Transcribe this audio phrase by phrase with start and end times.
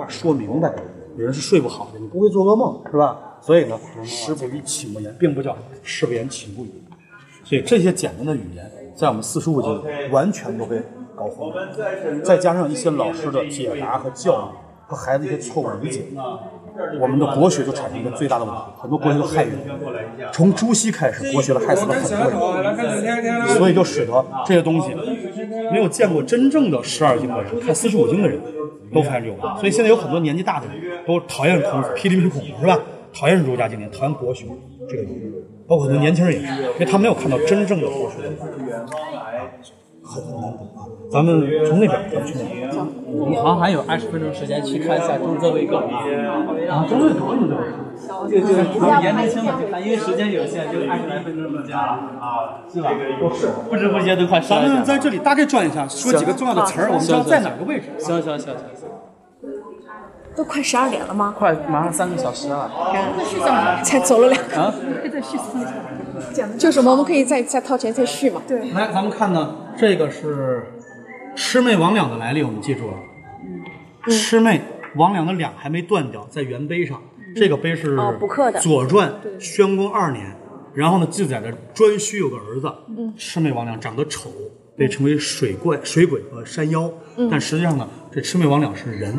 [0.00, 0.72] 话说明白，
[1.18, 3.36] 有人是睡不好的，你不会做噩梦，是吧？
[3.42, 6.70] 所以呢，食不语，寝不言，并不叫食不言，寝不语。
[7.44, 10.80] 所以这些简单的语言，在我们四书五经完全都被
[11.14, 16.04] 搞混了，再加上一些老师的解答和教育和孩子一些错误理解，
[16.98, 19.52] 我们的国学就产生一个最大的问题，很多国学都害人。
[20.32, 24.94] 从朱熹开始，国学的害死了很多人，所以就使得这些东西
[25.70, 28.40] 没有见过真正的十二经的人，看四书五经的人
[28.92, 29.60] 都发现这有问题。
[29.60, 32.78] 所以现在有很多年纪大的人都讨厌孔子，批评孔子是吧？
[33.12, 34.46] 讨厌儒家经典，讨厌国学
[34.88, 35.32] 这个东西，
[35.66, 38.30] 包括很多年轻人也是，因为他没有看到真正的国学的
[41.10, 42.68] 咱们从那边，咱们去那边。
[43.12, 46.02] 我们好像还有二十分钟时间去看一下中泽卫构啊。
[46.88, 47.56] 中卫搞你们
[48.28, 48.54] 就就是
[49.00, 52.90] 年轻嘛，因为时间有限，就二十来分钟时间啊，是吧？
[53.68, 54.62] 不知不觉都快咱。
[54.68, 57.92] 们在这里大概转一下，说几个重要的词儿，我们知道在哪个位置。
[57.98, 58.88] 行行行行行，
[60.40, 61.34] 都快十二点了吗？
[61.36, 62.72] 快马上三个小时了
[63.84, 64.74] 才走了两个，啊！
[66.56, 68.40] 就是我们可以再再掏钱再续嘛。
[68.48, 70.62] 对，来，咱们看呢，这个是
[71.36, 72.94] 魑魅魍魉的来历，我们记住了。
[74.06, 74.62] 魑魅
[74.96, 76.98] 魍魉的魉还没断掉，在原碑上。
[77.36, 80.24] 这个碑是哦补刻的《左传》宣公二年，
[80.72, 82.72] 然后呢记载着颛顼有个儿子，
[83.18, 84.30] 魑魅魍魉长得丑，
[84.74, 86.90] 被称为水怪、水鬼和山妖。
[87.30, 89.14] 但实际上呢，这魑魅魍魉是人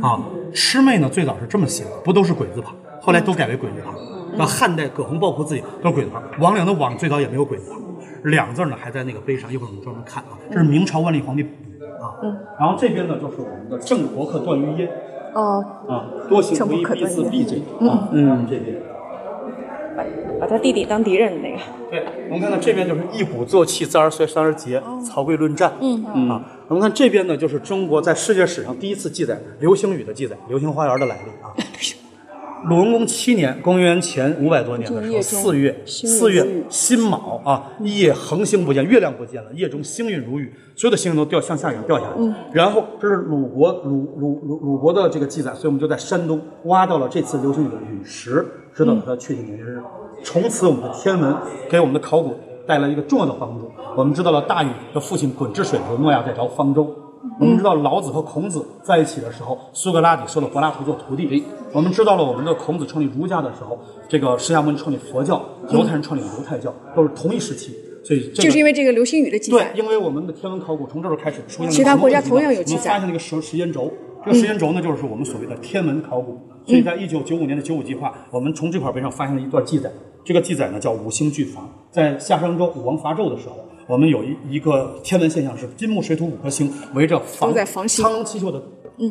[0.00, 0.20] 啊。
[0.54, 3.94] 魑魅呢最早是这么写的，不都是鬼字旁，后来都改为鬼字旁。
[4.38, 7.80] 到汉代葛洪抱朴自己都是鬼字旁，魍魉的王最早也没有鬼字旁，
[8.24, 10.38] 两字呢还在那个碑上，一会儿我们专门看啊。
[10.50, 12.16] 这是明朝万历皇帝啊。
[12.58, 14.88] 然后这边呢就是我们的郑伯克段于鄢。
[15.34, 18.76] 哦，啊，多行不义必自毙这个啊，嗯，这边，
[19.96, 20.04] 把
[20.40, 21.58] 把他弟弟当敌人的那个。
[21.90, 31.52] 对，我们看到这边就是一鼓作气，自而衰，三而竭，曹刿论战，嗯啊，我们看这边呢，就是中国在世界史上第一次记载流星雨的记载，流星花园的来历啊。
[32.64, 42.34] 鲁文公七年，公元前五百多年的时候，四月，四月辛卯啊，夜恒星不见，月亮不见了，夜中星云如雨，所有的星星都掉向下一样掉下来。
[42.54, 49.78] 然后这是鲁国鲁鲁鲁鲁国的这个记载，所以我们就在山东挖到了这次流星雨的陨石，知道了它的确切年月日。
[50.24, 51.36] 从此，我们的天文
[51.68, 52.34] 给我们的考古
[52.66, 53.70] 带来一个重要的帮助。
[53.96, 56.94] 我们知道了大禹的父亲鲧治水的时候，诺亚在凿方舟。
[57.38, 61.42] 我们知道老子和孔子在一起的时候，苏格拉底收了柏拉图做徒弟。
[61.72, 63.78] 我们知道了我们的孔子创立儒家的时候，
[64.08, 67.72] 这个释迦牟尼创立佛教，犹太人创立犹太教，都是同一时期。
[68.04, 73.90] 所以这个就是因为这个流星雨的记对载，，因为我们的天文考古从这时候开始出现了其他国家同样有记载我们发现了一个时时间轴，
[74.24, 76.36] 这个时间轴呢，就是我们所谓的天文考古。
[76.66, 79.90] 所以在一九九五年的九五计划，我们从这块碑上发现了一段记载，
[80.24, 83.56] 这个记载呢叫五星聚房，在夏商周武王伐纣的时候。
[83.88, 88.02] 我们有一一个天文现象是金木水土五颗星围着房都在房星。
[88.02, 88.62] 苍龙七宿的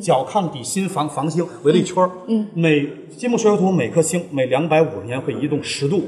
[0.01, 6.01] 角亢底心房房星围了一圈嗯，每金木水火土每颗星每两百五十年会移动十度，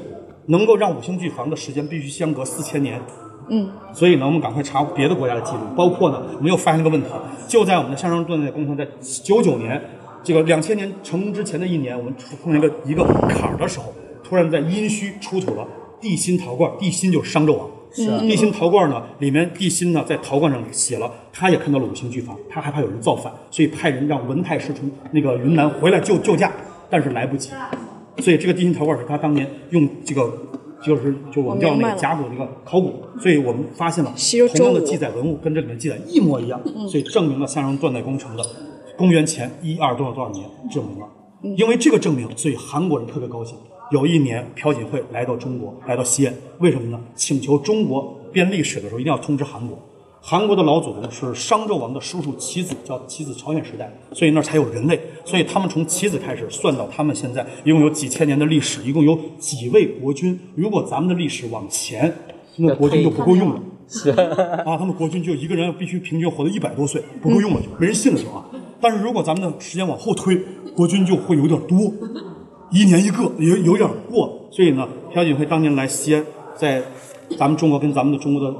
[0.45, 2.99] 能够让五星聚房的时间必须相隔四千年。
[3.49, 3.69] 嗯。
[3.93, 7.09] 所以呢，我们赶快查别的国家的记录，包括呢，我们又发现了个问题，
[7.47, 8.87] 就在我们的向上锻炼工程在
[9.21, 9.79] 九九年，
[10.23, 15.67] 这个两千年成功之前的一年，我们碰见一个一个坎儿的时候，突然在殷墟出土了
[16.03, 17.67] 地心陶罐，地心就是商纣王。
[17.95, 26.51] 是啊，地心陶罐呢，里面地心呢在陶罐上写了，他也看到了五星聚房，他害怕有人造反，所以派人让文太师从那个云南回来救救驾，
[26.89, 27.51] 但是来不及，
[28.17, 30.33] 所以这个地心陶罐是他当年用这个
[30.83, 34.11] 就是就我们叫那个甲骨那个考古，所以我们发现了
[34.55, 36.59] 同样的记载文物跟这里面记载一模一样，
[36.89, 38.43] 所以证明了向上断代工程的
[38.97, 41.07] 公元前一二多少多少年证明了。
[41.57, 43.55] 因为这个证明，所以韩国人特别高兴。
[43.93, 46.99] 有一年，朴槿惠来到中国，来到西安，为什么呢？
[47.13, 49.77] 请求中国编历史的时候一定要通知韩国。
[50.19, 54.99] 韩国的老祖宗是商纣王的叔叔齐子，叫齐子朝鲜时代，所以那儿才有人类。
[55.23, 60.39] 所以他们从齐子开始算到他们现在，一共有几千年的历史，一共有几位国君。
[60.55, 62.11] 如果咱们的历史往前，
[62.55, 63.61] 那国君就不够用了。
[63.87, 64.09] 是
[64.65, 68.43] 啊，他们国君就一个人必须平均活到一百多岁，不够用了就没人信了就啊。
[68.81, 70.35] 但是如果咱们的时间往后推，
[70.75, 71.93] 国君就会有点多，
[72.73, 74.47] 一年一个，有有点过。
[74.49, 76.25] 所以呢，朴槿惠当年来西安，
[76.55, 76.81] 在
[77.37, 78.55] 咱们中国跟咱们的中国的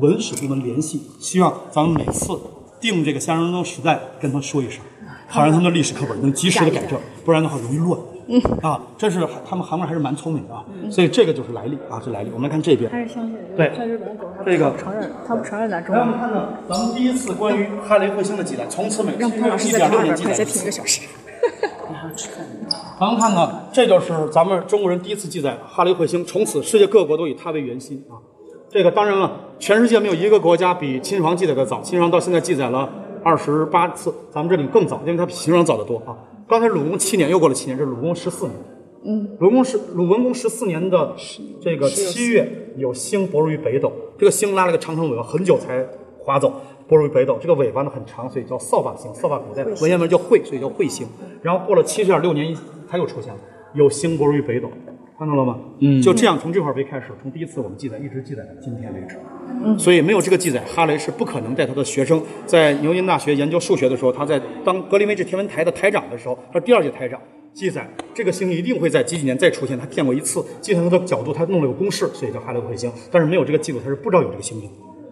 [0.00, 2.38] 文史部门联系，希望咱们每次
[2.78, 4.80] 定这个夏商周时代跟他说一声，
[5.26, 7.98] 好让他们的历史课本能及时的改正，不然的话容易乱。
[8.26, 12.30] 嗯啊，这是他们韩国人还是蛮聪明的啊，所以这个就是来历啊，这来历。
[12.34, 16.18] 我们来看这边，还是相信对在日本狗，这个不承认，他不承认咱中国来我们。
[16.18, 20.70] 看到，咱们第一次关于哈雷彗星的记载，从此每让潘老师一点六年记载一次再听一个。
[20.70, 21.02] 小时。
[23.00, 28.14] 咱们看看，这就是咱们中国人第一次记载哈雷彗星，从此世界各国都以它为圆心啊。
[28.70, 32.88] 这个当然了，全世界没有一个国家比秦始皇记载的早，秦始皇到现在记载了
[33.22, 36.16] 二十八次，咱们这里更早，因为它比秦始皇早得多啊。
[36.48, 38.54] 刚才鲁公七年，又过了七年，这是鲁公十四年。
[39.06, 41.14] 嗯，鲁公十鲁文公十四年的
[41.60, 45.86] 这个七月，有星泊入于北斗，这个星拉了个长城尾巴，很久才
[46.18, 46.52] 划走，
[46.88, 47.38] 泊入于北斗。
[47.40, 49.12] 这个尾巴呢很长，所以叫扫把星。
[49.14, 51.06] 扫把古代文言文叫彗，所以叫彗星。
[51.42, 52.56] 然后过了七十点六年，
[52.88, 53.40] 它又出现了，
[53.74, 54.70] 有星泊入于北斗。
[55.16, 55.60] 看到了吗？
[55.78, 59.16] 嗯，就这样从这块碑开始，从第一次我们记载一直记载到今天为止。
[59.64, 67.20] 嗯，所以没有这个记载，哈雷是不可能带他的学生在牛津大学研究数学的时候，他在当格林威治天文台的台长的时候，他是第二届台长，
[67.52, 72.90] 记载这个星一定会在几几年再出现，他见过一次，计算它的角度，他弄了个公式，所以叫哈雷彗星。
[73.12, 74.68] 但是没有这个记录，他是不知道有这个星星。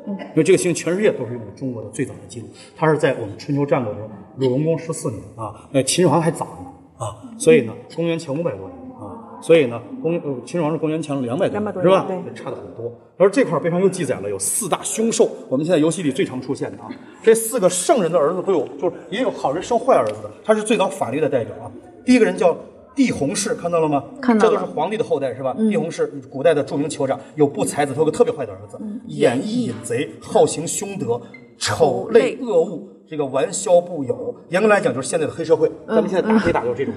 [0.06, 2.46] 嗯，因为这个星全世界都是用的中国的最早的记录，
[2.76, 9.28] 它是在我们春秋战国的时候，鲁文公十四年啊，那秦始皇还早呢啊，所以呢，公元前五百多年啊。
[9.42, 12.06] 所以呢，公呃秦始皇是公元前两百多年，是吧？
[12.32, 12.92] 差的很多。
[13.16, 16.88] 而这块碑上又记载了有四大凶兽，我们现在游戏里最常出现的啊。
[17.22, 20.30] 这四个圣人的儿子都有，就是也有好人生坏儿子的。
[20.44, 21.70] 他是最早法律的代表啊。
[22.04, 22.56] 第一个人叫
[22.94, 24.04] 帝弘氏，看到了吗？
[24.20, 24.50] 看到了。
[24.50, 25.54] 这都是皇帝的后代，是吧？
[25.58, 31.20] 帝弘氏，古代的著名酋长，有不才子，他有个特别坏的儿子，演义隐贼，好行凶德，
[31.58, 32.88] 丑类恶物。
[33.08, 35.70] 这个玩消不友，严格来讲就是现在的黑社会。
[35.86, 36.94] 咱们现在打可以打就是这种，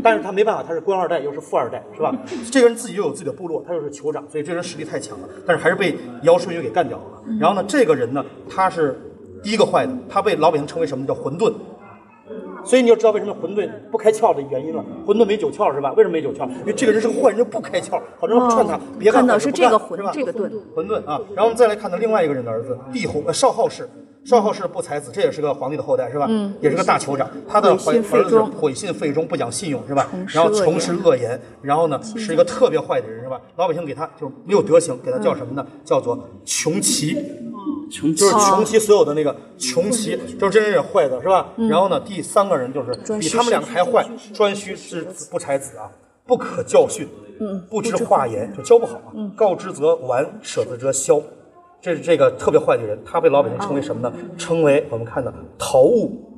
[0.00, 2.14] 但是他没办法，他是官二代又是富二代，是吧？
[2.52, 5.28] 这个人自己又有自己的部落，他又是酋长，所以这人实力太强了。
[5.44, 7.04] 但是还是被尧舜禹给干掉了。
[7.40, 8.96] 然后呢，这个人呢，他是
[9.42, 11.52] 第一个坏的，他被老百姓称为什么叫混沌。
[12.66, 14.84] 所以你就知道为什么混沌不开窍的原因了。
[15.06, 15.92] 混沌没九窍是吧？
[15.92, 16.46] 为什么没九窍？
[16.48, 21.20] 因为这个人是个坏人，不开窍，好多人劝他，别干到是这个混这个沌混沌啊。
[21.34, 23.88] 然后我们再来看到另外一个人的儿子帝弘，呃少昊氏。
[24.24, 26.26] 少昊氏不才子，这也是个皇帝的后代，是吧？
[26.28, 27.30] 嗯，也是个大酋长。
[27.48, 27.88] 他的儿子
[28.58, 30.08] 毁信废忠，不讲信用，是吧？
[30.34, 33.40] 然后从事恶言，然后呢，是一个特别坏的人，是吧？
[33.54, 35.64] 老百姓给他就是没有德行，给他叫什么呢？
[35.84, 37.16] 叫做穷奇，
[37.90, 41.48] 穷就是穷奇所有的那个穷奇，就是这人也坏的，是吧？
[41.70, 45.90] 然后呢，第三个人就是比他们两个还坏，颛顼是不才子啊，
[46.26, 47.08] 不可教训，
[47.40, 49.12] 嗯，不知化言，就教不好啊。
[49.36, 51.20] 告之则完，舍之则消。
[51.80, 54.12] 这是这个特别坏的人，他被老百姓称为什么呢？
[54.36, 56.35] 称为我们看的桃物，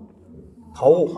[0.78, 1.08] 陶物。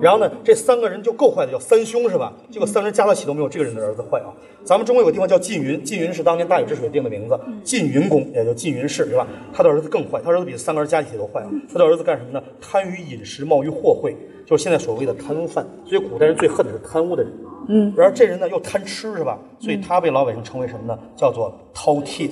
[0.00, 2.32] 然后呢，这三个人就够坏的，叫三凶是吧？
[2.50, 4.34] 结果三人加到一起都没有这个人的儿子坏啊。
[4.64, 9.24] 咱们中国有个地方叫缙云，缙云是当年大禹治水定的名字，缙云公也叫缙云氏是吧？
[9.52, 11.50] 他的儿子更坏，他儿子比三个人加一起来都坏啊。
[11.72, 12.42] 他的儿子干什么呢？
[12.60, 15.64] 贪于饮食，冒于货贿，就是现在所谓的贪污犯。
[15.84, 17.32] 所以古代人最恨的是贪污的人。
[17.68, 17.94] 嗯。
[17.96, 19.38] 然后这人呢又贪吃是吧？
[19.60, 20.98] 所以他被老百姓称为什么呢？
[21.16, 22.30] 叫做饕餮。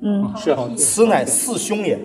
[0.00, 1.98] 嗯，是，此乃四凶也。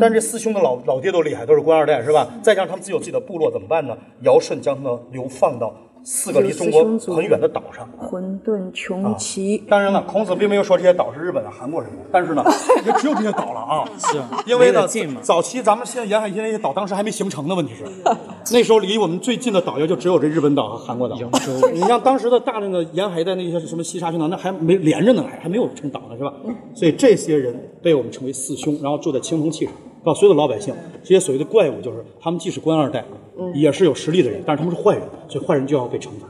[0.00, 2.28] 但这四兄的老老爹都厉害，都是官二代，是吧？
[2.42, 3.96] 再加上他们自己有自己的部落，怎么办呢？
[4.22, 5.74] 尧舜将他们流放到。
[6.04, 6.84] 四个离中国
[7.14, 9.62] 很远的岛上，混沌穷奇。
[9.68, 12.42] 当然了，孔子并没有说这些岛是日本的、韩国什么的，但是呢，
[12.86, 13.84] 也只有这些岛了啊。
[13.98, 14.86] 是，因为呢，
[15.20, 17.84] 早期咱们现在沿海一些那些岛，当时还没形成的问题是，
[18.54, 21.16] 那时候离我们最近的岛也就只有这日本岛和韩国岛。
[21.72, 26.32] 你像当时的大量的沿海的那些什么西沙群岛，那还没连着呢，还还没有成岛呢，是吧？
[26.74, 29.74] 所以这些人被我们称为四兄，然后住在青铜器上。
[30.04, 33.04] 告诉所有的老百姓，这些所谓的怪物，就是他们既是官二代，
[33.54, 36.28] 也是有实力的人，但是他们是坏人，所以坏人就要被惩罚，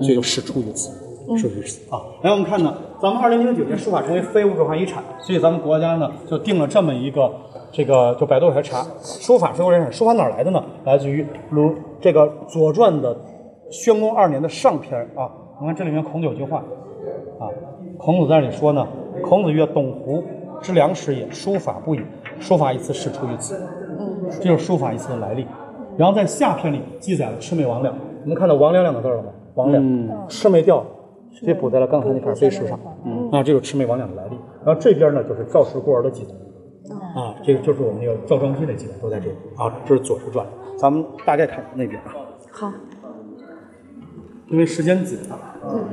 [0.00, 0.90] 所以就事出于此，
[1.36, 2.02] 是如此啊。
[2.22, 7.30] 来，我们看呢，咱们二零零九年书法成为非物质文化遗产，所以咱们国家呢就定了这么一个，
[7.70, 10.64] 这个就百度来查，书法非物质遗产，书法哪来的呢？
[10.84, 13.16] 来自于鲁这个《左传》的
[13.70, 15.30] 宣公二年的上篇啊。
[15.60, 16.58] 你看这里面孔子有句话
[17.38, 17.46] 啊，
[17.98, 18.86] 孔子在这里说呢，
[19.22, 20.24] 孔子曰：“董狐
[20.60, 22.02] 之良师也，书法不也。”
[22.42, 23.54] 书法一词是出于此，
[24.00, 25.46] 嗯，这就是书法一词的来历。
[25.96, 29.30] 然后在下篇里记载了魑魅魍魉，我们看到魍魉两个字了吗？
[29.54, 30.84] 魍魉，魑魅掉，
[31.30, 32.78] 直接补在了刚才那块碑石上。
[33.04, 34.36] 嗯，啊，这就是魑魅魍魉的来历。
[34.64, 36.34] 然后这边呢就是赵氏孤儿的记载，
[37.14, 39.36] 啊，这个就是我们那个赵庄姬的记载都在这里。
[39.56, 40.44] 啊，这是《左氏传》，
[40.76, 42.12] 咱们大概看那边啊。
[42.50, 42.72] 好。
[44.52, 45.18] 因为时间紧。
[45.64, 45.88] 嗯。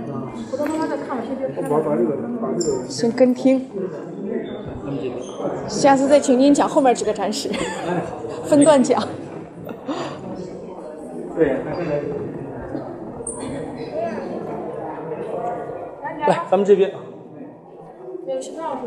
[2.90, 3.66] 先跟听。
[5.68, 7.50] 下次再请您讲后面几个展示，
[8.44, 9.02] 分段讲。
[11.36, 11.56] 对，
[16.28, 16.92] 来，咱们这边。
[18.28, 18.82] 有徐老师。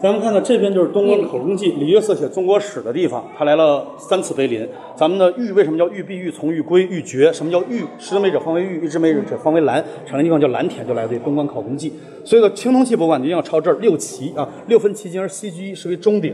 [0.00, 4.64] 咱们看到这边就是东关口中记，李约瑟写中国史的地方，他来了三次碑林。
[4.94, 7.32] 咱们的玉为什么叫玉璧、玉琮、玉圭、玉珏？
[7.32, 7.84] 什么叫玉？
[7.98, 9.84] 十之美者方为玉，玉之美者方为蓝。
[10.06, 11.92] 产的地方叫蓝田，就来自于东关考功记。
[12.24, 16.32] 所以呢，青铜器博物馆一定要抄这儿六旗啊，六分旗经而西居是为中鼎，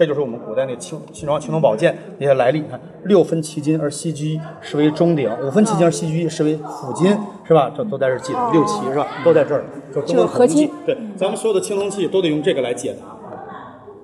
[0.00, 2.60] 这就是我们古代那青青装青铜宝剑那些来历。
[2.60, 7.14] 你看，六分其金而西居是为中鼎，五分其金而西居是为辅金，
[7.46, 7.70] 是吧？
[7.76, 9.06] 这都在这儿记的，六齐是吧？
[9.22, 9.62] 都在这儿，
[9.94, 10.72] 就中国合金器。
[10.86, 13.14] 对，咱们所有的青铜器都得用这个来解答。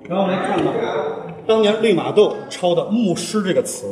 [0.06, 0.74] 然后我们来看看，
[1.46, 3.86] 当年利玛窦抄的“牧师”这个词，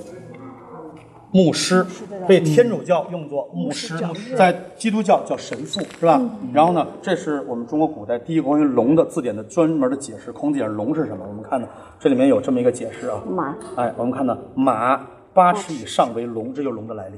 [1.34, 1.84] 牧师
[2.28, 3.98] 被天主教用作牧师，
[4.36, 6.22] 在基督教叫神父，是吧？
[6.52, 10.30] 然后呢，这是我们中国古代第一个关于龙的字典的专门的解释。
[10.30, 11.24] 孔子解释龙是什么？
[11.28, 11.66] 我们看呢，
[11.98, 13.20] 这里面有这么一个解释啊。
[13.28, 13.52] 马。
[13.74, 17.16] 哎，我们看呢，马八尺以上为龙，这就是龙的来历，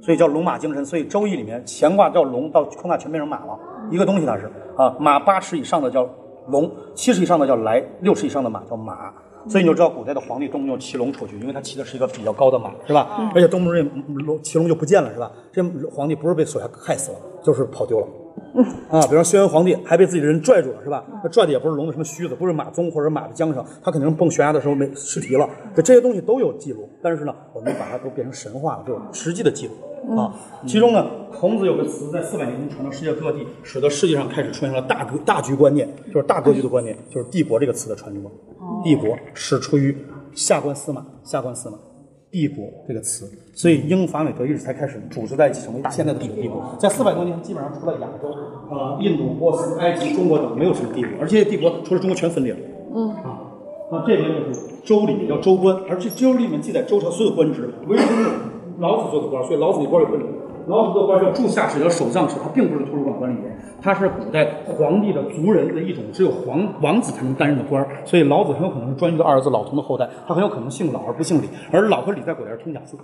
[0.00, 0.82] 所以叫龙马精神。
[0.82, 3.58] 所以《周易》里面乾卦叫龙，到坤卦全变成马了，
[3.90, 6.08] 一个东西它是啊，马八尺以上的叫
[6.46, 9.12] 龙，七十以上的叫来，六十以上的马叫马。
[9.46, 13.30] 所以你就知道古代的皇帝动不动骑龙出去，因为他骑的是一个比较高的马，是吧？
[13.34, 15.30] 而且动不动这龙骑龙就不见了，是吧？
[15.52, 18.06] 这皇帝不是被手下害死了，就是跑丢了。
[18.90, 21.04] 啊，比如说轩辕皇帝还被自己的人拽住了，是吧？
[21.22, 25.48] 那拽的也不是龙的什么须子，不是马鬃或者马的缰绳，他肯定是蹦悬崖的时候没失蹄了。
[25.74, 30.34] 这这些东西都有记录，但是呢，我们把它都变成神话了，都有实际的记录啊。
[30.66, 38.30] 其中呢，孔子有个词在四百年中传到世界各地，使得世界上开始出现了大格大局观念，就是大格局的观念，就是帝国这个词的传播。
[38.84, 39.96] 帝国是出于
[40.34, 41.76] 下官司马，下官司马。
[42.30, 46.62] 帝国这个词，所以英法美德意志才开始组织在一起，成为现在的帝帝国。
[46.78, 48.28] 在四百多年，基本上除了亚洲，
[48.70, 52.58] 呃，印度、波斯、埃及、中国等，没有什么帝国，而这些帝国除了中国全分裂了。
[52.94, 53.40] 嗯啊，
[53.90, 58.02] 那这边就是周礼，叫周官，而且周礼里面记载周朝所有官职，唯独
[58.78, 60.26] 老子做的官，所以老子的官有问题。
[60.66, 63.07] 老子做官叫柱下士，叫守藏史，他并不是图书馆管理员，
[63.80, 67.88] 他是古代皇帝的族人的一种，只有皇王子才能担任的官儿。
[68.04, 72.96] 所以老子很有可能是专一的二儿子老童的后代，他很有可能姓老而不姓李，而老和李在古代是通假字。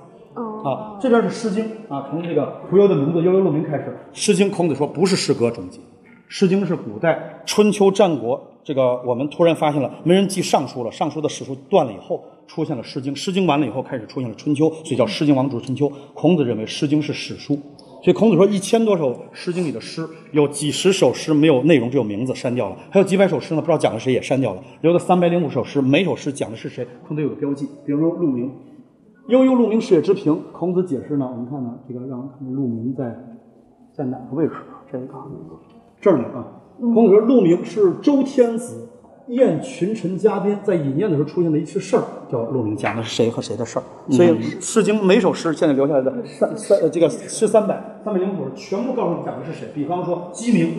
[0.64, 3.84] 啊，这边是《诗经》啊，从这个屠呦的名字悠悠鹿鸣开始，
[4.18, 5.78] 《诗经》孔子说不是诗歌终结，
[6.26, 15.86] 《诗经》是古代春秋战国这个我们突然发现了没人记尚书了，尚书的史书断了以后出现了《诗经》，《诗经》完了以后开始出现了春秋，所以叫《诗经王主春秋》。
[16.14, 17.58] 孔子认为《诗经》是史书，
[18.04, 28.52] 所以孔子说一千多首《诗经》里的诗有几十首诗没有内容，只有名字删掉了，还有几百首诗呢不知道讲的谁也删掉了，留了三百零五首诗，每首诗讲的是谁，孔子有个标记，比如说鹿鸣。
[29.28, 30.38] 悠悠鹿鸣，水之平。
[30.52, 33.04] 孔子解释呢，我们看呢，这个让我们看鹿鸣在
[33.96, 34.52] 在哪个位置？
[34.92, 35.08] 这个
[35.98, 36.44] 这儿呢啊。
[36.78, 38.86] 孔子说，鹿鸣是周天子
[39.28, 43.82] 宴群臣嘉宾，在饮宴的时候出现的一次事儿，叫鹿鸣，讲的是谁和谁的事儿。
[44.10, 44.28] 所以
[44.60, 49.68] 《诗经》每首诗现在留下来的三三呃这个诗三百三百零五首，全部告诉你讲的是谁。
[49.74, 50.74] 比方说鸡鸣，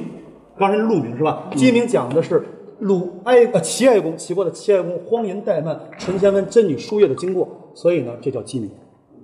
[0.58, 1.50] 刚才是鹿鸣是吧？
[1.55, 2.44] 鸡鸣讲的是。
[2.79, 8.70] 鲁哀呃齐哀公齐国的齐哀公荒淫怠慢，陈先问真女输液的经过，所以呢，这叫鸡鸣。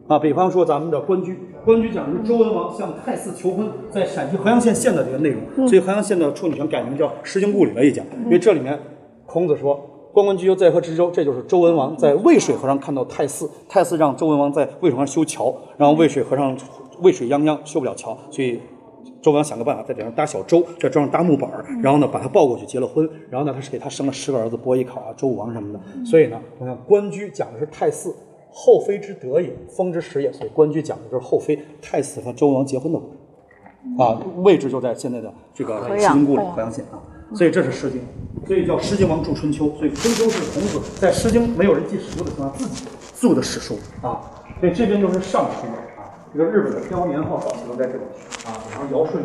[0.08, 8.80] 啊，比方说咱们的关雎，关雎讲的是周文王向太姒求婚，在陕西河阳县县的这个内容，所以河阳县的处女泉改名叫《诗经故里》了一讲，因为这里面
[9.26, 9.76] 孔子说
[10.14, 16.58] 关关雎鸠在河之洲，这就是周文王在渭水河上看到太姒，太姒让周文王在渭水上修桥，然后渭水河上
[17.02, 18.60] 渭水泱泱修不了桥，所以。
[19.20, 25.80] 周文王想个办法，在顶上搭小舟，在舟上搭木板儿，然后呢把他抱过去结了婚，然后呢他是给他生了十个儿子，伯邑考啊、周武王什么的。
[26.04, 28.12] 所以呢，我看关雎讲的是太姒
[28.52, 34.02] 后妃之德也，封之实也，所以关雎讲的就是后妃太姒和周文王结婚的故事。
[34.02, 36.98] 啊，位置就在现在的这个西京故里河阳县啊。
[37.36, 38.02] 所以这是《诗经》，
[38.48, 44.20] 所以叫《诗经王著春秋》，所以春秋是孔子在《诗经》没有人记史书的情况下自己做的史书啊。
[44.60, 45.91] 所以这边就是尚书了。
[46.34, 48.04] 这个日本的天皇年号早期都在这里
[48.46, 49.22] 啊，然后尧舜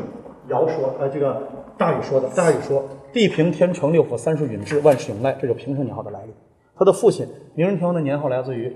[0.49, 1.41] 尧说，呃，这个
[1.79, 2.83] 大禹说的，大禹说
[3.13, 6.33] 地平天成六府三十允制万世永赖，这就平成年号的来历。
[6.77, 8.75] 他的父亲明仁天皇的年号来自于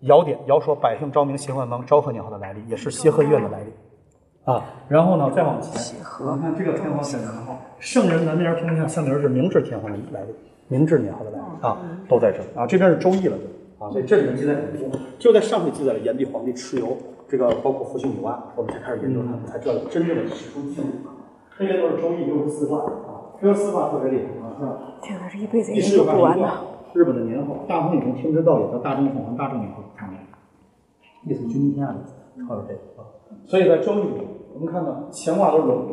[0.00, 3.72] 尧典，尧说百姓昭明贤万邦，昭和年号的来历也是协和医院的来历
[4.44, 4.62] 啊。
[4.88, 10.34] 然后呢，再往前，你看这个天皇的年号，圣人南面而天下，下面是明治天皇的来历，
[10.68, 11.78] 明治年号的来历啊，
[12.10, 12.66] 都在这儿啊。
[12.66, 13.36] 这边是周易了，
[13.78, 16.94] 啊，所以这里面记载很多，就在上面记载了炎帝皇帝蚩尤。
[17.28, 20.86] 这个包括伏羲、女娲，我们才开始研究它们，才知道真正的史书记录。
[21.58, 24.78] 这些都是周易六十四卦啊，六十四卦特别厉害啊，是吧？
[25.02, 26.54] 天哪，这一辈子第十九卦一卦，
[26.94, 29.82] 日本的年号，大风已经听之道也，叫大正凤凰，大正年号，
[31.26, 32.14] 意思君临天下的意思，
[32.46, 33.04] 抄着这个啊。
[33.44, 35.84] 所以在周易里，我们看到乾卦都是龙，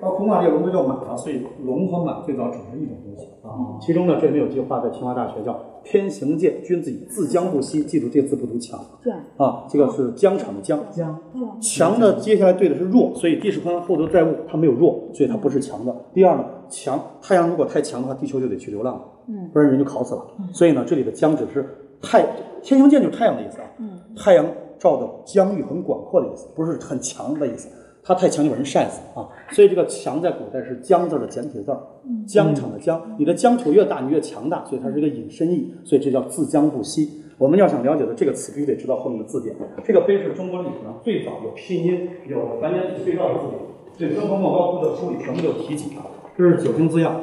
[0.00, 3.78] 到坤卦这个龙就叫马，所以龙和马最早只是一种东西啊。
[3.80, 5.58] 其中呢，这里面有句话在清华大学叫。
[5.88, 7.84] 天行健，君子以自将不息。
[7.84, 8.76] 记住这个字不读强。
[9.04, 9.12] 对。
[9.36, 10.80] 啊，这个是疆场的疆。
[10.90, 11.16] 疆。
[11.60, 15.94] 强的接下来对的是弱，所以地势宽，厚德载物，它没有弱，所以它不是强的。
[16.12, 20.26] 第二呢，强，太阳如果太强的话，地球就得去流浪了，嗯，不然人就烤死了。
[20.52, 21.64] 所以呢，这里的疆只是
[22.02, 22.26] 太
[22.64, 23.68] 天行健就是太阳的意思啊。
[23.78, 23.90] 嗯。
[24.16, 24.44] 太阳
[24.76, 27.68] 照的疆域很广阔的意思，不是很强的意思。
[28.06, 29.26] 它太强就把人晒死啊。
[29.50, 31.80] 所以这个强在古代是江字的简体字儿，
[32.26, 37.22] 疆场的疆，你的疆土越大，你越强大，所以它是一个引申义，所以这叫自疆不息。
[37.36, 39.54] 我们要想了解的这个词，必须得知道后面的字典。
[39.84, 43.60] 这个碑是中国历史上最早有拼音、有繁简体对照的字典。
[43.98, 46.06] 这曾国莫高窟的书里全部都有提及啊。
[46.36, 47.20] 这是九经字样，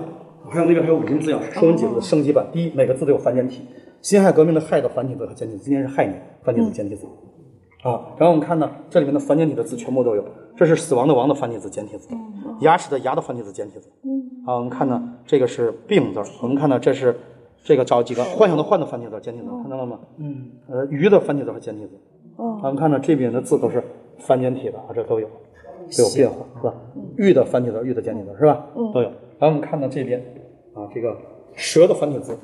[0.49, 2.45] 还有那个还有五经字样，《说文解字》的升级版。
[2.51, 3.63] 第一，每个字都有繁简体。
[4.01, 7.07] 辛亥革命的亥的繁体字和简体字，今天是亥年，繁体字简体字。
[7.83, 10.23] 啊，然后我们看呢，这里面的繁简体的字全部都有。
[10.55, 12.09] 这是死亡的亡的繁体字简体字，
[12.61, 13.89] 牙齿的牙的繁体字简体字。
[14.45, 16.25] 啊，我们看呢，这个是病字儿。
[16.41, 17.15] 我们看呢，这是
[17.63, 19.99] 这个找几个幻想的幻的繁体字简体字，看到了吗？
[20.17, 20.49] 嗯。
[20.69, 21.99] 呃，鱼的繁体字和简体字。
[22.37, 22.57] 哦。
[22.63, 23.83] 我们看呢，这边的字都是
[24.19, 25.27] 繁简体的啊，这都有，
[25.97, 26.73] 都有变化，是吧？
[27.17, 28.65] 玉的繁体字，玉的简体字，是吧？
[28.75, 28.93] 嗯。
[28.93, 29.07] 都有。
[29.39, 30.23] 然后我们看到这边
[30.73, 31.17] 啊，这个
[31.55, 32.37] 蛇的繁体字。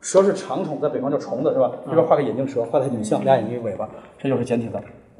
[0.00, 1.72] 蛇是长虫，在北方叫虫子，是吧？
[1.86, 4.76] 这边画个眼镜蛇，画的还挺像，俩眼睛一尾巴，这就是简体字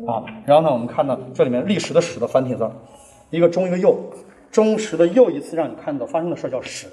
[0.07, 0.25] 啊。
[0.47, 2.69] 然后呢，我们看到这里面历史的史的繁体字，
[3.31, 3.97] 一个中一个右，
[4.51, 6.87] 忠实的又一次让你看到发生的事儿叫史，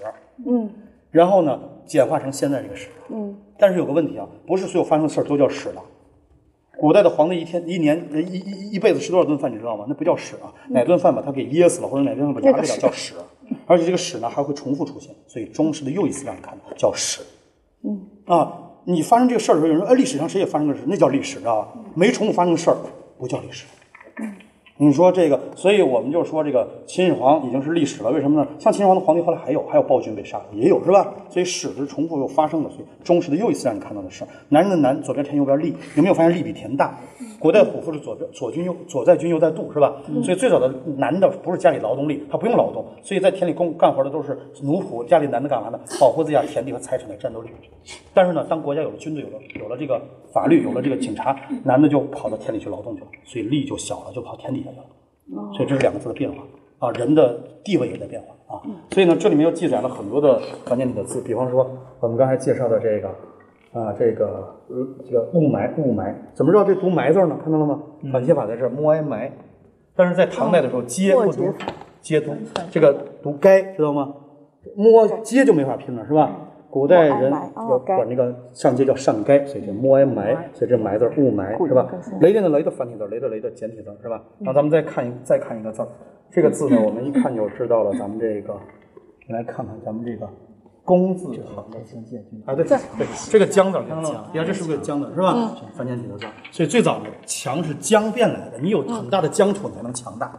[0.47, 0.69] 嗯，
[1.11, 5.81] 然后呢简化成现在这个史，嗯，但是有个问题啊，不是所有发生的事儿都叫史了。
[6.77, 9.85] 古代的皇帝一天一年一一一辈子吃多少顿饭，你知道吗？
[9.87, 13.13] 那不叫史啊，哪顿饭把他给噎死了，或者哪顿饭把牙给了叫史，
[13.65, 16.91] 而且这个史呢还会重复出现，所以忠实的又一次让你看到叫
[17.93, 18.33] 史。
[18.33, 18.51] 啊，
[18.85, 21.73] 你发生这个事儿的时候，有人说，哎，历史上谁也发生过事，那叫历史，知道吧？
[21.93, 22.77] 没重复发生的事儿，
[23.17, 23.65] 不叫历史。
[24.77, 28.45] 你说这个，所以我们就说这个秦始皇已经是历史了，为什么呢？
[28.59, 31.13] 像秦始皇的皇帝后来还有，还有暴君被杀，也有是吧？
[31.29, 34.27] 所以史是重复又发生的，所以忠实的又一次让你看到的事儿。
[34.49, 36.99] 男人的男，左边田右边利，有没有发现利比田大？
[37.39, 39.95] 古代虎父是左边左军右左在军右在度是吧？
[40.21, 45.79] 所以最早的男的不是家里劳动力，他不用劳动，所以在田里工干活的都是奴仆，家里男的干嘛呢？
[46.01, 47.49] 保护自己家田地和财产的战斗力。
[48.13, 50.01] 但是呢，当国家有了军队，有了有了这个
[50.35, 54.83] 法律，有了这个警察，男的就跑到田里去劳动去了，所以力就小了，就跑田底下去了。
[55.53, 56.43] 所以这是两个字的变化
[56.79, 58.61] 啊，人的地位也在变化啊。
[58.91, 61.65] 所以呢，这里面又记载了很多的关键里的字，比方说
[62.01, 63.07] 我们刚才介绍的这个
[63.71, 64.75] 啊，这个呃
[65.05, 67.39] 这个雾霾雾霾，怎么知道这读埋字呢？
[67.41, 67.81] 看到了吗？
[68.11, 69.31] 反写法在这儿，摸挨埋。
[69.95, 71.53] 但是在唐代的时候，接不读
[72.01, 72.33] 接读，
[72.69, 74.13] 这个读该，知道吗？
[74.75, 76.29] 摸接就没法拼了，是吧？
[76.75, 81.89] 古代人要管这个上街叫上街，所以叫摸挨埋，所以这埋字儿雾霾是吧？
[82.19, 84.21] 雷电的雷的繁体字，雷的雷的简体字是吧？
[84.39, 85.87] 然后咱们再看一再看一个字儿，
[86.29, 87.93] 这个字呢，我们一看就知道了。
[87.97, 88.53] 咱们这个，
[89.29, 90.27] 来看看咱们这个
[90.83, 91.79] “公”字旁的
[92.45, 92.77] 啊，对对，
[93.31, 94.25] 这个江字看到了吗？
[94.33, 95.55] 你看这是不是个江字是吧？
[95.77, 100.37] 繁简体的字，所以最早的强是江变来的，你有很大的疆土，你才能强大。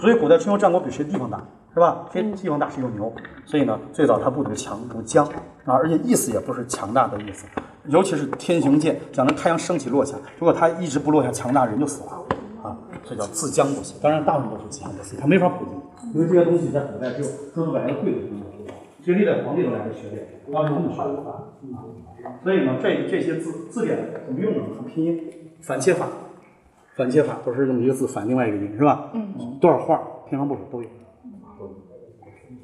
[0.00, 1.40] 所以古代春秋战国比谁地方大？
[1.76, 2.08] 是吧？
[2.10, 3.12] 谁地方大谁就牛。
[3.44, 5.26] 所以呢，最早它不读强，读江
[5.66, 7.46] 啊，而且意思也不是强大的意思。
[7.88, 12.12] 尤其是天行健，讲的太阳升起落下，如果它一直不落下，强大人就死了
[12.62, 13.94] 啊，这叫自僵不息。
[14.00, 15.72] 当然，大部分都是自强不息，它没法普及，
[16.14, 20.16] 因为这些东西在古代只有诸子百家的贵族才能知道，这历代皇帝都来这学这
[20.50, 21.44] 个，当时这么学的啊。
[22.42, 24.60] 所以呢，这这些字字典怎么用呢？
[24.74, 25.20] 看拼音，
[25.60, 26.06] 反切法，
[26.96, 29.10] 反切法都是用一个字反另外一个音，是吧？
[29.12, 29.58] 嗯。
[29.60, 30.88] 多少画，偏旁部首都有。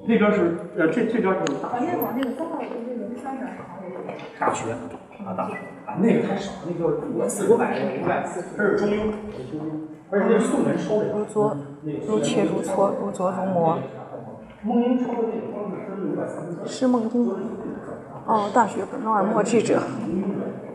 [0.05, 1.97] 那边是呃，这这边是大学。
[2.03, 4.01] 往那个三号就是仁川那儿好像也有。
[4.38, 4.73] 大学
[5.25, 5.55] 啊，大学
[5.87, 9.12] 啊，那个太少，那个我四五百五百，这是中庸，
[10.11, 11.12] 而且那是宋人抄的。
[11.17, 11.57] 如左
[12.07, 13.79] 如切如磋，如琢如磨。
[14.65, 17.29] 孟英抄的那个方式是五百三十是孟公。
[18.27, 19.81] 哦，大学本中而墨记者，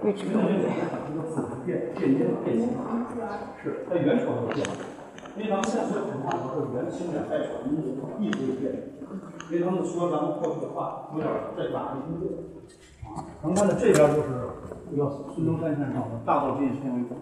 [0.03, 0.69] 谓之有也。
[3.61, 4.55] 是在元朝的
[5.37, 7.77] 因为他们现在文化都是元清两代传的，
[8.19, 8.89] 一直变，
[9.51, 12.27] 因为他们说咱们过去的话有点在打一通过。
[13.05, 14.27] 啊，咱们看的这边就是
[14.89, 17.15] 这个孙中山先生的“大道尽先为公”。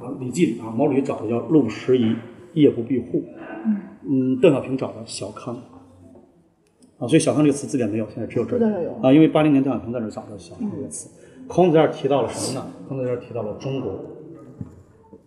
[0.00, 2.16] 啊，李进啊，毛主席找的叫“路拾遗，
[2.54, 3.22] 夜不闭户”。
[4.08, 5.54] 嗯，邓小平找的“小康”。
[6.98, 11.10] 啊，所以“小康”这个词字典没有，现在只有这儿啊，因为八零年邓小平在这儿找的“小康”这个词。
[11.46, 12.66] 孔子这儿提到了什么呢？
[12.88, 13.92] 孔子这儿提到了中国，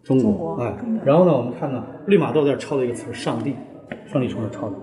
[0.05, 0.71] 中国，哎，
[1.03, 3.55] 然后呢，我们看呢，绿马豆在这儿抄的一个词“上帝”，
[4.05, 4.75] 上帝从这儿抄的。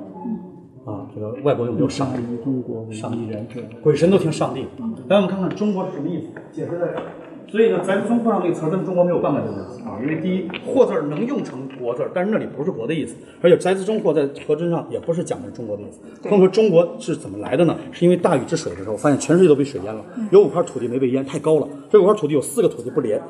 [0.85, 2.37] 啊，这个外国有没有上帝？
[2.43, 3.47] 中国上帝人，
[3.85, 4.67] 鬼神都听上帝。
[5.09, 6.27] 来，我们看看中国是什么意思？
[6.51, 7.03] 解释在这儿。
[7.47, 10.01] 所以呢，宅子中括上那个词儿跟中国没有半个关系啊。
[10.03, 16.01] 因为第一，祸字儿能用成国字儿，但是那里不是国的意思，而且宅子中祸在和真上也不是讲的是中国的意思。
[16.29, 17.77] 更说中国是怎么来的呢？
[17.93, 21.69] 是因为大禹治水的时候，发现全世界都被水淹了，有五块土地没被淹，太高了。
[21.89, 23.21] 这五块土地有四个土地不连，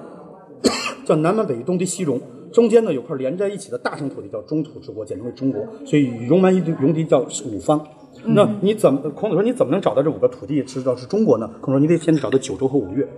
[1.14, 2.20] 叫南蛮北夷东狄西戎。
[2.51, 5.66] 中间呢有块连在一起的大省土地叫中土之国，简称为中国。
[5.85, 7.83] 所以与戎蛮夷戎狄叫五方。
[8.25, 11.51] 那你怎么孔子说你怎么能找到这五个土地知道是中国呢？
[11.61, 13.09] 孔子说你得先找到九州和五岳。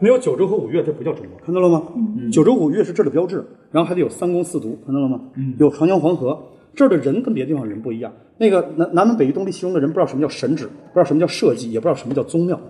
[0.00, 1.82] 没有九州和五岳，这不叫中国，看到了吗？
[2.30, 5.20] 九州五岳是这儿的标志，然后还得有三公四渎，看到了吗？
[5.58, 6.38] 有长江黄河，
[6.74, 8.12] 这儿的人跟别的地方人不一样。
[8.36, 12.60] 那个南南门北域东离西戎的人不知道什么叫神旨，不知道什么叫社稷，也不知道什么叫宗庙。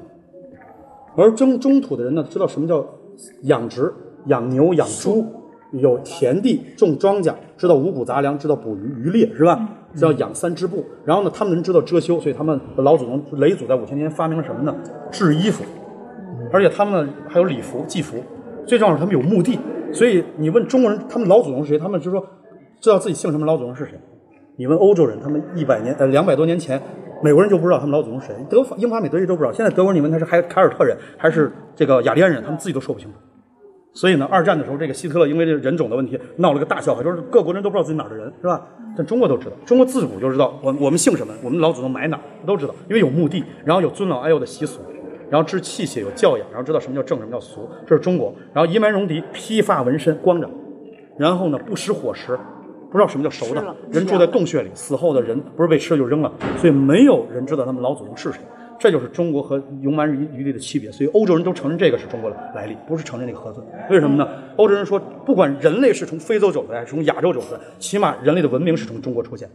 [1.16, 2.86] 而中中土的人呢，知道什么叫
[3.42, 3.92] 养殖、
[4.26, 5.24] 养牛、养猪，
[5.72, 9.68] 有田地种庄稼，知道五谷杂粮，知道捕鱼渔猎，是吧？
[9.94, 10.84] 知道养三织布。
[11.04, 14.74] 然后呢，他们能知道遮羞，所以他们的老祖宗雷祖在五千年发明了什么呢？
[15.10, 15.64] 制衣服。
[16.52, 18.16] 而且他们呢还有礼服、祭服，
[18.66, 19.58] 最重要是他们有墓地。
[19.92, 21.78] 所以你问中国人，他们老祖宗是谁？
[21.78, 22.24] 他们就说
[22.80, 23.98] 知道自己姓什么，老祖宗是谁。
[24.56, 26.80] 你问欧洲人，他们一百年呃两百多年前，
[27.22, 29.52] 美国人就不知道他们老祖宗是谁，德法英法美德意都不知道。
[29.52, 33.16] 现在德国人你问他是还凯尔特人还是这个雅利安人，他们自己都说不清楚。
[33.92, 38.64] 所以呢，二战的时候，这个希特勒因为这个人种的问题闹了个大笑话，就是各国人都不知道自己哪儿的人，是吧？
[38.96, 44.80] 但中国都知道，中国自古就知道我我们姓什么，我们老祖宗埋哪儿都知道，因为有墓地，然后有尊老爱幼的习俗，
[45.30, 48.32] 然后知器械有教养，然后知道什么叫正，什么叫俗，这是中国。
[48.52, 50.48] 然后夷蛮戎狄，披发纹身，光着，
[51.16, 52.38] 然后呢不食火食，
[52.90, 58.40] 不知道什么叫熟的，人住在洞穴里，死后的人不是被吃了就扔了，所以没有人知道他们老祖宗是谁。
[58.78, 63.60] 这就是中国和游蛮余余地的区别，所以欧洲人都承认这个是中国的来历，不是承认这个盒子。
[63.90, 64.28] 为什么呢？
[64.56, 69.48] 欧洲人说，不管人类是从非洲走的，还是从亚洲走的，起码人类的文明是从中国出现。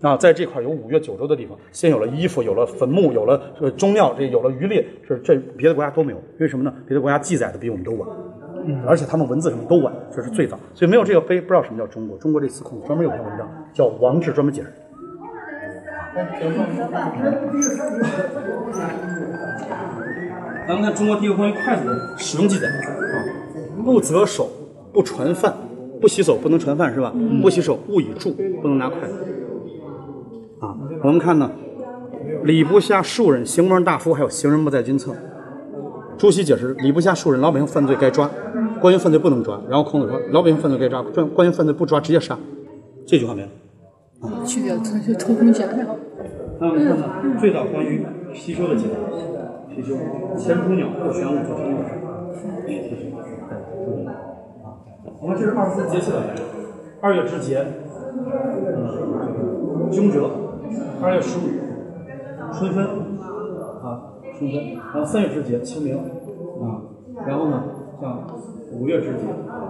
[0.00, 6.20] 啊，在这块有五岳九州的地方，先有了衣服，有了坟墓，有了呃宗庙，这有了渔猎，这这别的国家都没有。
[6.38, 6.74] 为什么呢？
[6.86, 8.08] 别的国家记载的比我们都晚，
[8.86, 12.16] 而且他们文字什么都晚，这是最早，所以没有这个碑，不知道什么叫中国。
[12.16, 14.72] 中国这词库专门有篇文章叫王志专门解释。
[20.66, 23.16] 咱们看中国第一个关于筷子的使用记载啊，
[23.84, 24.48] 不择手，
[24.92, 25.54] 不传饭，
[26.00, 27.12] 不洗手不能传饭是吧？
[27.40, 29.14] 不洗手，勿以箸，不能拿筷子。
[30.58, 31.50] 啊，我们看呢，
[32.42, 35.14] 礼不下庶人，行不上大夫，还有行人不在君侧。
[36.18, 38.28] 朱熹解释：礼不下庶人，老百姓犯罪该抓，
[38.80, 39.60] 官员犯罪不能抓。
[39.68, 42.36] 然后孔子说：老百姓犯罪该抓，官官员犯罪不抓，直接杀。
[43.06, 43.48] 这句话没有。
[44.44, 45.96] 去掉同学偷工减料。
[46.60, 47.04] 那我们看呢，
[47.40, 48.04] 最早关于
[48.34, 48.94] 貔貅的记载，
[49.74, 49.96] 貔貅，
[50.36, 51.80] 前雏鸟，后玄武，左青龙。
[55.22, 56.36] 我们这是二十四节气的来源，
[57.00, 57.64] 二月之节，
[58.76, 60.30] 嗯，惊蛰，
[61.02, 61.42] 二月十五，
[62.52, 62.84] 春分，
[63.82, 66.80] 啊，春分，然后三月之节清明，啊，
[67.26, 67.64] 然后呢，
[68.00, 68.26] 像
[68.72, 69.20] 五月之节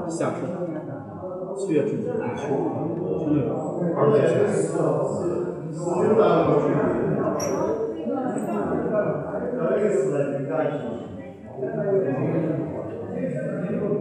[0.08, 0.42] 夏至，
[1.60, 2.56] 七月之节立秋，
[3.18, 3.44] 春六
[3.94, 4.24] 二十节。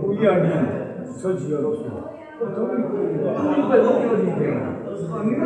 [0.02, 0.48] 不一样的，
[1.22, 1.84] 手机要老说。
[2.40, 5.44] 我终于会了，终于会